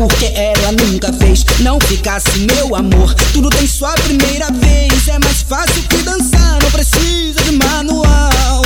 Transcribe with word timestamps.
porque 0.00 0.32
ela 0.34 0.72
nunca 0.72 1.12
fez. 1.12 1.44
Não 1.58 1.78
ficasse 1.80 2.38
meu 2.40 2.74
amor, 2.74 3.12
tudo 3.34 3.50
tem 3.50 3.66
sua 3.66 3.92
primeira 3.92 4.46
vez. 4.50 5.08
É 5.08 5.18
mais 5.18 5.42
fácil 5.42 5.82
que 5.82 5.98
dançar, 5.98 6.58
não 6.62 6.70
precisa 6.70 7.42
de 7.42 7.52
manual. 7.52 8.62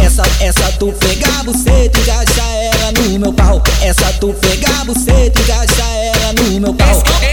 Essa, 0.00 0.22
essa 0.40 0.72
tu 0.78 0.92
pegar 0.92 1.42
você, 1.44 1.88
tu 1.88 2.00
encaixa 2.00 2.42
ela 2.42 2.92
no 2.92 3.18
meu 3.18 3.32
pau. 3.32 3.60
Essa 3.82 4.12
tu 4.20 4.32
pegar 4.34 4.84
você, 4.84 5.30
tu 5.30 5.42
encaixa 5.42 5.82
ela 5.82 6.32
no 6.34 6.60
meu 6.60 6.74
pau. 6.74 7.31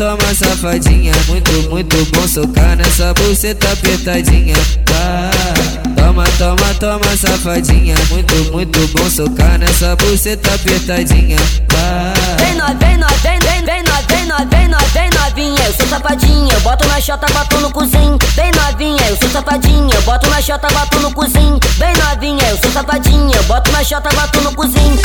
Toma, 0.00 0.34
safadinha. 0.34 1.12
Muito, 1.28 1.52
muito 1.68 1.94
bom 2.12 2.26
socar 2.26 2.74
nessa 2.74 3.12
buceta 3.12 3.70
apertadinha. 3.70 4.54
Ah, 4.94 5.30
toma, 5.94 6.24
toma, 6.38 6.74
toma, 6.80 7.16
safadinha. 7.18 7.94
Muito, 8.08 8.34
muito 8.50 8.78
bom 8.96 9.10
socar 9.10 9.58
nessa 9.58 9.94
buceta 9.96 10.54
apertadinha. 10.54 11.36
Ah, 11.76 12.14
Vem 12.38 12.54
nós, 12.54 12.78
vem 12.78 12.96
nós, 12.96 13.12
vem, 13.20 13.38
vem, 13.40 13.62
vem 13.62 13.82
nós, 13.82 14.06
vem 14.06 14.24
nós, 14.24 14.48
vem 14.48 14.68
nós, 14.68 14.90
vem 14.92 15.10
novinha, 15.10 15.66
eu 15.66 15.74
sou 15.74 15.86
safadinha, 15.86 16.54
eu 16.54 16.60
boto 16.62 16.88
na 16.88 16.98
chota, 16.98 17.26
boto 17.34 17.56
no 17.58 17.70
cozinho. 17.70 18.16
Vem 18.34 18.50
novinha, 18.52 19.06
eu 19.06 19.18
sou 19.18 19.28
safadinha, 19.28 19.94
eu 19.94 20.00
boto 20.00 20.30
na 20.30 20.40
chota, 20.40 20.66
boto 20.68 20.98
no 21.00 21.12
cozinho. 21.12 21.60
Vem 21.76 21.92
novinha, 21.98 22.48
eu 22.48 22.56
sou 22.56 22.72
safadinha, 22.72 23.36
eu 23.36 23.42
boto 23.42 23.70
na 23.70 23.84
chota, 23.84 24.08
boto 24.16 24.40
no 24.40 24.54
cozinho. 24.54 24.98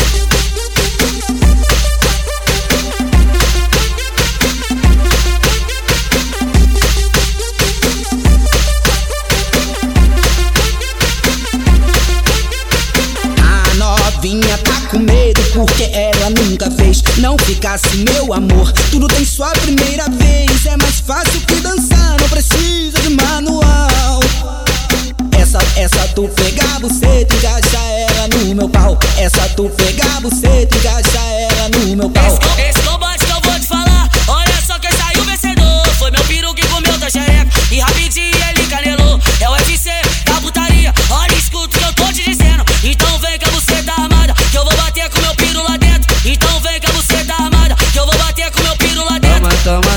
Novinha 14.26 14.58
tá 14.58 14.82
com 14.90 14.98
medo 14.98 15.40
porque 15.54 15.84
ela 15.84 16.32
nunca 16.32 16.70
fez. 16.72 17.04
Não 17.18 17.38
ficasse 17.38 17.98
meu 17.98 18.34
amor, 18.34 18.72
tudo 18.90 19.08
tem 19.08 19.24
sua 19.24 19.52
primeira 19.52 20.06
vez. 20.10 20.66
É 20.66 20.76
mais 20.78 21.00
fácil 21.00 21.40
que 21.42 21.56
dançar, 21.62 22.18
não 22.20 22.30
precisa 22.30 22.98
de 23.02 23.10
manual. 23.10 24.20
Essa, 25.38 25.60
essa 25.78 26.08
tu 26.16 26.28
pegar 26.30 26.80
você, 26.80 27.26
tu 27.26 27.36
encaixa 27.36 27.78
ela 27.78 28.28
no 28.30 28.56
meu 28.56 28.70
pau. 28.70 28.98
Essa 29.18 29.48
tu 29.56 29.70
pegar 29.70 30.20
você, 30.22 30.66
tu 30.66 30.78
encaixa 30.78 31.20
ela 31.20 31.70
no 31.70 31.96
meu 31.96 32.10
pau. 32.10 32.40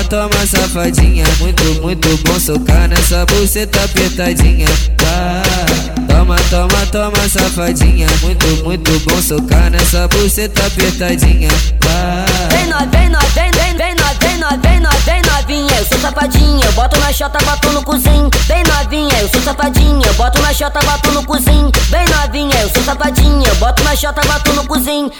Toma, 0.09 0.45
safadinha. 0.45 1.23
Muito, 1.39 1.63
muito 1.81 2.07
bom 2.23 2.39
socar 2.39 2.87
nessa 2.87 3.25
buceta 3.25 3.83
apertadinha. 3.83 4.67
Ah, 5.05 5.43
toma, 6.07 6.35
toma, 6.49 6.85
toma, 6.91 7.29
safadinha. 7.29 8.07
Muito, 8.21 8.45
muito 8.63 8.99
bom 9.01 9.21
socar 9.21 9.69
nessa 9.69 10.07
buceta 10.07 10.65
apertadinha. 10.65 11.49
Ah, 11.85 12.25
Vem 12.51 12.67
nós, 12.67 12.89
vem 12.89 13.09
nós, 13.09 13.23
vem, 13.33 13.51
vem, 13.51 13.75
vem 13.77 13.95
nós, 13.95 14.17
vem 14.19 14.37
nós, 14.37 14.59
vem 14.61 14.79
nós, 14.79 15.03
vem 15.03 15.21
novinha, 15.21 15.77
eu 15.77 15.85
sou 15.85 15.99
safadinha, 15.99 16.65
eu 16.65 16.71
boto 16.73 16.99
na 16.99 17.13
chota, 17.13 17.37
boto 17.45 17.69
no 17.71 17.83
cozinho. 17.83 18.29
Vem 18.47 18.63
novinha, 18.63 19.19
eu 19.21 19.29
sou 19.29 19.41
safadinha, 19.41 20.07
eu 20.07 20.13
boto 20.15 20.41
na 20.41 20.53
chota, 20.53 20.79
boto 20.79 21.11
no 21.11 21.23
cozinho. 21.23 21.71
Vem 21.89 22.05
novinha, 22.07 22.61
eu 22.61 22.69
sou 22.69 22.83
safadinha, 22.83 23.47
eu 23.47 23.55
boto 23.55 23.83
na 23.83 23.95
chota, 23.95 24.21
boto 24.21 24.53
no 24.53 24.65
cozinho. 24.65 25.11